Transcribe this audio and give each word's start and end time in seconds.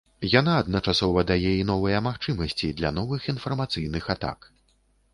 Яна 0.39 0.53
адначасова 0.61 1.25
дае 1.33 1.51
і 1.57 1.67
новыя 1.71 2.01
магчымасці 2.09 2.73
для 2.83 2.95
новых 2.99 3.31
інфармацыйных 3.37 4.03
атак. 4.19 4.53